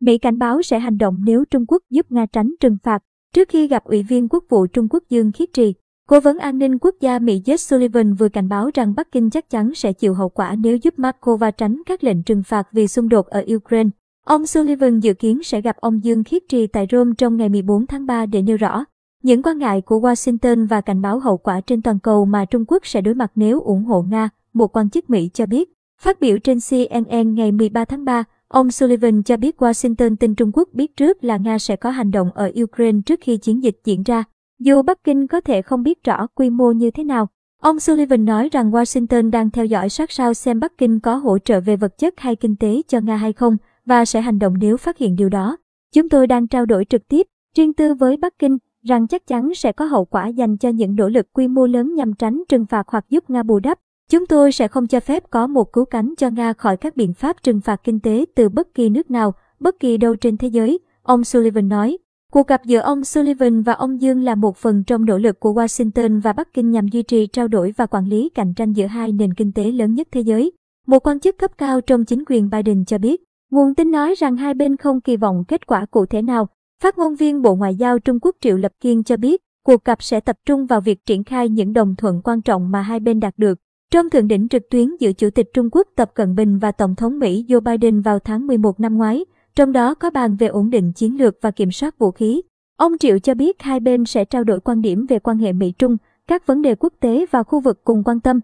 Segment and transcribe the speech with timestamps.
[0.00, 3.02] Mỹ cảnh báo sẽ hành động nếu Trung Quốc giúp Nga tránh trừng phạt.
[3.34, 5.74] Trước khi gặp Ủy viên Quốc vụ Trung Quốc Dương Khiết Trì,
[6.08, 9.30] Cố vấn an ninh quốc gia Mỹ Jake Sullivan vừa cảnh báo rằng Bắc Kinh
[9.30, 12.88] chắc chắn sẽ chịu hậu quả nếu giúp Moscow tránh các lệnh trừng phạt vì
[12.88, 13.90] xung đột ở Ukraine.
[14.26, 17.86] Ông Sullivan dự kiến sẽ gặp ông Dương Khiết Trì tại Rome trong ngày 14
[17.86, 18.84] tháng 3 để nêu rõ
[19.22, 22.64] những quan ngại của Washington và cảnh báo hậu quả trên toàn cầu mà Trung
[22.68, 25.72] Quốc sẽ đối mặt nếu ủng hộ Nga, một quan chức Mỹ cho biết.
[26.00, 30.50] Phát biểu trên CNN ngày 13 tháng 3, ông Sullivan cho biết Washington tin Trung
[30.54, 33.80] Quốc biết trước là Nga sẽ có hành động ở Ukraine trước khi chiến dịch
[33.84, 34.24] diễn ra.
[34.58, 37.28] Dù Bắc Kinh có thể không biết rõ quy mô như thế nào,
[37.60, 41.38] ông Sullivan nói rằng Washington đang theo dõi sát sao xem Bắc Kinh có hỗ
[41.38, 43.56] trợ về vật chất hay kinh tế cho Nga hay không
[43.86, 45.56] và sẽ hành động nếu phát hiện điều đó.
[45.94, 49.54] Chúng tôi đang trao đổi trực tiếp, riêng tư với Bắc Kinh, rằng chắc chắn
[49.54, 52.66] sẽ có hậu quả dành cho những nỗ lực quy mô lớn nhằm tránh trừng
[52.66, 53.78] phạt hoặc giúp Nga bù đắp.
[54.10, 57.14] Chúng tôi sẽ không cho phép có một cứu cánh cho Nga khỏi các biện
[57.14, 60.48] pháp trừng phạt kinh tế từ bất kỳ nước nào, bất kỳ đâu trên thế
[60.48, 61.98] giới, ông Sullivan nói.
[62.32, 65.52] Cuộc gặp giữa ông Sullivan và ông Dương là một phần trong nỗ lực của
[65.52, 68.86] Washington và Bắc Kinh nhằm duy trì trao đổi và quản lý cạnh tranh giữa
[68.86, 70.52] hai nền kinh tế lớn nhất thế giới.
[70.86, 74.36] Một quan chức cấp cao trong chính quyền Biden cho biết, nguồn tin nói rằng
[74.36, 76.48] hai bên không kỳ vọng kết quả cụ thể nào.
[76.82, 80.02] Phát ngôn viên Bộ Ngoại giao Trung Quốc Triệu Lập Kiên cho biết, cuộc gặp
[80.02, 83.20] sẽ tập trung vào việc triển khai những đồng thuận quan trọng mà hai bên
[83.20, 83.58] đạt được.
[83.90, 86.94] Trong thượng đỉnh trực tuyến giữa Chủ tịch Trung Quốc Tập Cận Bình và Tổng
[86.94, 89.24] thống Mỹ Joe Biden vào tháng 11 năm ngoái,
[89.54, 92.42] trong đó có bàn về ổn định chiến lược và kiểm soát vũ khí.
[92.76, 95.96] Ông Triệu cho biết hai bên sẽ trao đổi quan điểm về quan hệ Mỹ-Trung,
[96.26, 98.40] các vấn đề quốc tế và khu vực cùng quan tâm.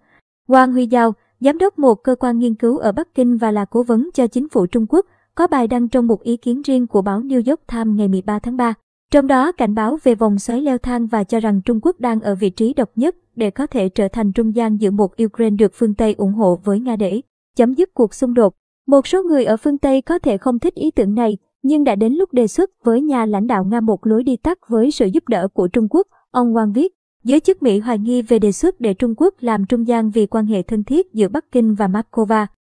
[0.49, 3.65] Wang Huy Giao, giám đốc một cơ quan nghiên cứu ở Bắc Kinh và là
[3.65, 6.87] cố vấn cho chính phủ Trung Quốc, có bài đăng trong một ý kiến riêng
[6.87, 8.75] của báo New York Times ngày 13 tháng 3.
[9.13, 12.21] Trong đó cảnh báo về vòng xoáy leo thang và cho rằng Trung Quốc đang
[12.21, 15.57] ở vị trí độc nhất để có thể trở thành trung gian giữa một Ukraine
[15.57, 17.21] được phương Tây ủng hộ với Nga để
[17.57, 18.55] chấm dứt cuộc xung đột.
[18.87, 21.95] Một số người ở phương Tây có thể không thích ý tưởng này, nhưng đã
[21.95, 25.07] đến lúc đề xuất với nhà lãnh đạo Nga một lối đi tắt với sự
[25.07, 26.93] giúp đỡ của Trung Quốc, ông Wang viết.
[27.25, 30.27] Giới chức Mỹ hoài nghi về đề xuất để Trung Quốc làm trung gian vì
[30.27, 32.47] quan hệ thân thiết giữa Bắc Kinh và Moscow.